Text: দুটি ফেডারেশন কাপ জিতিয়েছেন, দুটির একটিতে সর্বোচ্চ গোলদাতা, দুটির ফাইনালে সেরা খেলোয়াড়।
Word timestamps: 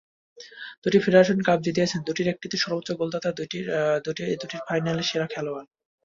দুটি 0.83 0.97
ফেডারেশন 1.03 1.39
কাপ 1.47 1.59
জিতিয়েছেন, 1.65 1.99
দুটির 2.07 2.31
একটিতে 2.33 2.57
সর্বোচ্চ 2.57 2.89
গোলদাতা, 2.99 3.29
দুটির 3.37 3.65
ফাইনালে 4.67 5.03
সেরা 5.09 5.27
খেলোয়াড়। 5.33 5.67